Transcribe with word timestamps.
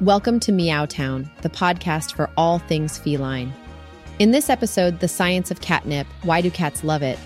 Welcome 0.00 0.38
to 0.40 0.52
Meow 0.52 0.86
Town, 0.86 1.28
the 1.42 1.48
podcast 1.48 2.14
for 2.14 2.30
all 2.36 2.60
things 2.60 2.96
feline. 2.96 3.52
In 4.20 4.30
this 4.30 4.48
episode, 4.48 5.00
The 5.00 5.08
Science 5.08 5.50
of 5.50 5.60
Catnip 5.60 6.06
Why 6.22 6.40
Do 6.40 6.52
Cats 6.52 6.84
Love 6.84 7.02
It? 7.02 7.18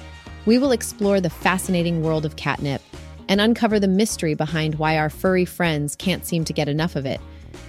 we 0.46 0.56
will 0.56 0.72
explore 0.72 1.20
the 1.20 1.28
fascinating 1.28 2.02
world 2.02 2.24
of 2.24 2.36
catnip 2.36 2.80
and 3.28 3.42
uncover 3.42 3.78
the 3.78 3.88
mystery 3.88 4.32
behind 4.32 4.76
why 4.76 4.96
our 4.96 5.10
furry 5.10 5.44
friends 5.44 5.94
can't 5.94 6.24
seem 6.24 6.46
to 6.46 6.54
get 6.54 6.66
enough 6.66 6.96
of 6.96 7.04
it. 7.04 7.20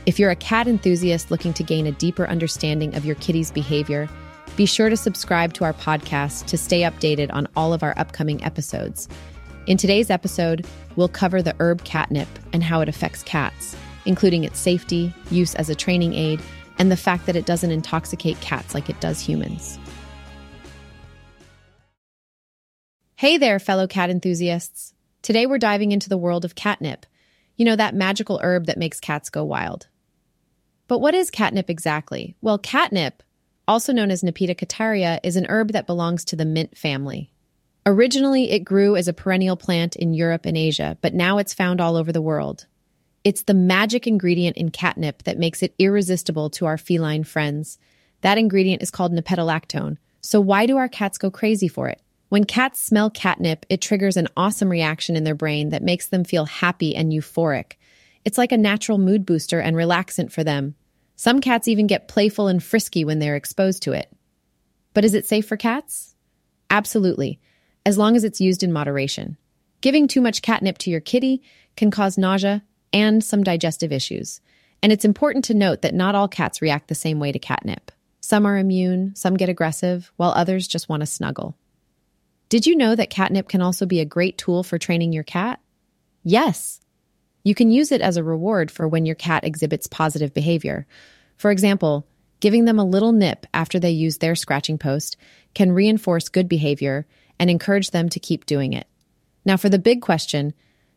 If 0.05 0.19
you're 0.19 0.31
a 0.31 0.37
cat 0.37 0.69
enthusiast 0.69 1.31
looking 1.31 1.51
to 1.55 1.63
gain 1.63 1.85
a 1.85 1.91
deeper 1.91 2.25
understanding 2.25 2.95
of 2.95 3.03
your 3.03 3.15
kitty's 3.15 3.51
behavior, 3.51 4.07
be 4.55 4.65
sure 4.65 4.87
to 4.87 4.95
subscribe 4.95 5.51
to 5.55 5.65
our 5.65 5.73
podcast 5.73 6.45
to 6.45 6.57
stay 6.57 6.83
updated 6.83 7.29
on 7.33 7.49
all 7.57 7.73
of 7.73 7.83
our 7.83 7.93
upcoming 7.97 8.41
episodes. 8.41 9.09
In 9.67 9.75
today's 9.75 10.09
episode, 10.09 10.65
we'll 10.95 11.09
cover 11.09 11.41
the 11.41 11.55
herb 11.59 11.83
catnip 11.83 12.29
and 12.53 12.63
how 12.63 12.79
it 12.79 12.87
affects 12.87 13.21
cats, 13.23 13.75
including 14.05 14.43
its 14.43 14.59
safety, 14.59 15.13
use 15.29 15.55
as 15.55 15.69
a 15.69 15.75
training 15.75 16.13
aid, 16.13 16.41
and 16.77 16.91
the 16.91 16.97
fact 16.97 17.25
that 17.25 17.35
it 17.35 17.45
doesn't 17.45 17.71
intoxicate 17.71 18.39
cats 18.41 18.73
like 18.73 18.89
it 18.89 18.99
does 18.99 19.19
humans. 19.19 19.77
Hey 23.15 23.37
there, 23.37 23.59
fellow 23.59 23.87
cat 23.87 24.09
enthusiasts. 24.09 24.93
Today 25.21 25.45
we're 25.45 25.57
diving 25.57 25.91
into 25.91 26.09
the 26.09 26.17
world 26.17 26.43
of 26.43 26.55
catnip. 26.55 27.05
You 27.55 27.65
know, 27.65 27.75
that 27.75 27.95
magical 27.95 28.39
herb 28.43 28.65
that 28.65 28.77
makes 28.77 28.99
cats 28.99 29.29
go 29.29 29.43
wild. 29.43 29.87
But 30.87 30.99
what 30.99 31.13
is 31.13 31.29
catnip 31.29 31.69
exactly? 31.69 32.35
Well, 32.41 32.57
catnip, 32.57 33.23
also 33.67 33.93
known 33.93 34.11
as 34.11 34.23
Nepeta 34.23 34.55
cataria, 34.55 35.19
is 35.23 35.37
an 35.37 35.45
herb 35.47 35.71
that 35.71 35.87
belongs 35.87 36.25
to 36.25 36.35
the 36.35 36.43
mint 36.43 36.77
family. 36.77 37.31
Originally, 37.85 38.51
it 38.51 38.59
grew 38.59 38.95
as 38.95 39.07
a 39.07 39.13
perennial 39.13 39.55
plant 39.55 39.95
in 39.95 40.13
Europe 40.13 40.45
and 40.45 40.57
Asia, 40.57 40.97
but 41.01 41.13
now 41.13 41.37
it's 41.37 41.53
found 41.53 41.79
all 41.79 41.95
over 41.95 42.11
the 42.11 42.21
world. 42.21 42.65
It's 43.23 43.43
the 43.43 43.53
magic 43.53 44.05
ingredient 44.05 44.57
in 44.57 44.69
catnip 44.69 45.23
that 45.23 45.39
makes 45.39 45.63
it 45.63 45.75
irresistible 45.79 46.49
to 46.51 46.65
our 46.65 46.77
feline 46.77 47.23
friends. 47.23 47.79
That 48.19 48.37
ingredient 48.37 48.81
is 48.81 48.91
called 48.91 49.13
nepetalactone. 49.13 49.97
So, 50.19 50.41
why 50.41 50.65
do 50.65 50.77
our 50.77 50.89
cats 50.89 51.17
go 51.17 51.31
crazy 51.31 51.69
for 51.69 51.87
it? 51.87 52.01
When 52.27 52.43
cats 52.43 52.81
smell 52.81 53.09
catnip, 53.09 53.65
it 53.69 53.79
triggers 53.79 54.17
an 54.17 54.27
awesome 54.35 54.69
reaction 54.69 55.15
in 55.15 55.23
their 55.23 55.35
brain 55.35 55.69
that 55.69 55.83
makes 55.83 56.07
them 56.07 56.23
feel 56.23 56.45
happy 56.45 56.95
and 56.95 57.11
euphoric. 57.11 57.73
It's 58.25 58.37
like 58.37 58.51
a 58.51 58.57
natural 58.57 58.97
mood 58.97 59.25
booster 59.25 59.59
and 59.59 59.75
relaxant 59.75 60.31
for 60.31 60.43
them. 60.43 60.75
Some 61.15 61.39
cats 61.39 61.67
even 61.67 61.87
get 61.87 62.07
playful 62.07 62.47
and 62.47 62.61
frisky 62.61 63.05
when 63.05 63.19
they're 63.19 63.35
exposed 63.35 63.83
to 63.83 63.93
it. 63.93 64.11
But 64.93 65.05
is 65.05 65.13
it 65.13 65.25
safe 65.25 65.47
for 65.47 65.57
cats? 65.57 66.15
Absolutely, 66.69 67.39
as 67.85 67.97
long 67.97 68.15
as 68.15 68.23
it's 68.23 68.41
used 68.41 68.63
in 68.63 68.73
moderation. 68.73 69.37
Giving 69.81 70.07
too 70.07 70.21
much 70.21 70.41
catnip 70.41 70.77
to 70.79 70.89
your 70.89 71.01
kitty 71.01 71.41
can 71.75 71.91
cause 71.91 72.17
nausea 72.17 72.63
and 72.93 73.23
some 73.23 73.43
digestive 73.43 73.91
issues. 73.91 74.39
And 74.81 74.91
it's 74.91 75.05
important 75.05 75.45
to 75.45 75.53
note 75.53 75.81
that 75.81 75.95
not 75.95 76.15
all 76.15 76.27
cats 76.27 76.61
react 76.61 76.87
the 76.87 76.95
same 76.95 77.19
way 77.19 77.31
to 77.31 77.39
catnip. 77.39 77.91
Some 78.21 78.45
are 78.45 78.57
immune, 78.57 79.15
some 79.15 79.35
get 79.35 79.49
aggressive, 79.49 80.11
while 80.15 80.31
others 80.31 80.67
just 80.67 80.87
want 80.87 81.01
to 81.01 81.07
snuggle. 81.07 81.57
Did 82.49 82.67
you 82.67 82.75
know 82.75 82.95
that 82.95 83.09
catnip 83.09 83.49
can 83.49 83.61
also 83.61 83.85
be 83.85 83.99
a 83.99 84.05
great 84.05 84.37
tool 84.37 84.63
for 84.63 84.77
training 84.77 85.11
your 85.11 85.23
cat? 85.23 85.59
Yes. 86.23 86.79
You 87.43 87.55
can 87.55 87.71
use 87.71 87.91
it 87.91 88.01
as 88.01 88.15
a 88.15 88.23
reward 88.23 88.71
for 88.71 88.87
when 88.87 89.05
your 89.05 89.15
cat 89.15 89.43
exhibits 89.43 89.87
positive 89.87 90.33
behavior. 90.33 90.85
For 91.35 91.51
example, 91.51 92.07
giving 92.39 92.65
them 92.65 92.79
a 92.79 92.85
little 92.85 93.11
nip 93.11 93.45
after 93.53 93.79
they 93.79 93.91
use 93.91 94.19
their 94.19 94.35
scratching 94.35 94.77
post 94.77 95.17
can 95.55 95.71
reinforce 95.71 96.29
good 96.29 96.47
behavior 96.47 97.05
and 97.39 97.49
encourage 97.49 97.91
them 97.91 98.09
to 98.09 98.19
keep 98.19 98.45
doing 98.45 98.73
it. 98.73 98.87
Now, 99.45 99.57
for 99.57 99.69
the 99.69 99.79
big 99.79 100.01
question 100.01 100.53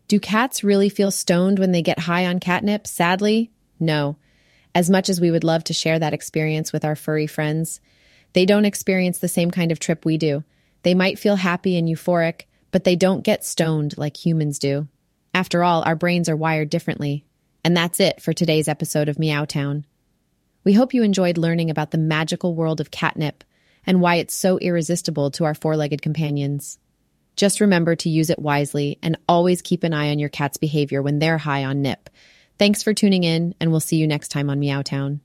do 0.08 0.20
cats 0.20 0.62
really 0.62 0.88
feel 0.88 1.10
stoned 1.10 1.58
when 1.58 1.72
they 1.72 1.82
get 1.82 1.98
high 1.98 2.26
on 2.26 2.40
catnip? 2.40 2.86
Sadly, 2.86 3.50
no. 3.80 4.16
As 4.74 4.90
much 4.90 5.08
as 5.08 5.20
we 5.20 5.30
would 5.30 5.44
love 5.44 5.64
to 5.64 5.72
share 5.72 5.98
that 5.98 6.14
experience 6.14 6.72
with 6.72 6.84
our 6.84 6.96
furry 6.96 7.26
friends, 7.26 7.80
they 8.32 8.46
don't 8.46 8.66
experience 8.66 9.18
the 9.18 9.28
same 9.28 9.50
kind 9.50 9.72
of 9.72 9.78
trip 9.78 10.04
we 10.04 10.18
do. 10.18 10.44
They 10.82 10.94
might 10.94 11.18
feel 11.18 11.36
happy 11.36 11.76
and 11.76 11.88
euphoric, 11.88 12.42
but 12.70 12.84
they 12.84 12.94
don't 12.94 13.24
get 13.24 13.44
stoned 13.44 13.96
like 13.96 14.16
humans 14.16 14.58
do. 14.58 14.86
After 15.34 15.64
all, 15.64 15.82
our 15.82 15.96
brains 15.96 16.28
are 16.28 16.36
wired 16.36 16.70
differently. 16.70 17.24
And 17.64 17.76
that's 17.76 17.98
it 17.98 18.22
for 18.22 18.32
today's 18.32 18.68
episode 18.68 19.08
of 19.08 19.16
Meowtown. 19.16 19.84
We 20.62 20.74
hope 20.74 20.94
you 20.94 21.02
enjoyed 21.02 21.38
learning 21.38 21.70
about 21.70 21.90
the 21.90 21.98
magical 21.98 22.54
world 22.54 22.80
of 22.80 22.90
catnip 22.90 23.42
and 23.86 24.00
why 24.00 24.16
it's 24.16 24.34
so 24.34 24.58
irresistible 24.58 25.30
to 25.32 25.44
our 25.44 25.54
four 25.54 25.76
legged 25.76 26.02
companions. 26.02 26.78
Just 27.36 27.60
remember 27.60 27.94
to 27.96 28.08
use 28.08 28.30
it 28.30 28.38
wisely 28.38 28.98
and 29.02 29.18
always 29.28 29.60
keep 29.60 29.84
an 29.84 29.92
eye 29.92 30.10
on 30.10 30.18
your 30.18 30.30
cat's 30.30 30.56
behavior 30.56 31.02
when 31.02 31.18
they're 31.18 31.38
high 31.38 31.64
on 31.64 31.82
nip. 31.82 32.08
Thanks 32.58 32.82
for 32.82 32.94
tuning 32.94 33.24
in, 33.24 33.54
and 33.60 33.70
we'll 33.70 33.80
see 33.80 33.96
you 33.96 34.06
next 34.06 34.28
time 34.28 34.48
on 34.48 34.58
Meowtown. 34.58 35.20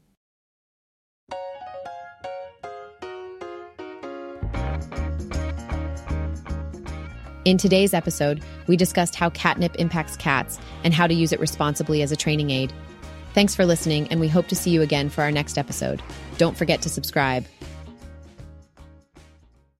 In 7.43 7.57
today's 7.57 7.93
episode, 7.93 8.43
we 8.67 8.75
discussed 8.75 9.15
how 9.15 9.29
catnip 9.29 9.75
impacts 9.77 10.17
cats 10.17 10.59
and 10.83 10.93
how 10.93 11.07
to 11.07 11.13
use 11.13 11.31
it 11.31 11.39
responsibly 11.39 12.01
as 12.01 12.11
a 12.11 12.17
training 12.17 12.51
aid. 12.51 12.73
Thanks 13.33 13.55
for 13.55 13.65
listening, 13.65 14.09
and 14.09 14.19
we 14.19 14.27
hope 14.27 14.47
to 14.49 14.55
see 14.55 14.71
you 14.71 14.81
again 14.81 15.09
for 15.09 15.21
our 15.21 15.31
next 15.31 15.57
episode. 15.57 16.03
Don't 16.37 16.57
forget 16.57 16.81
to 16.81 16.89
subscribe. 16.89 17.45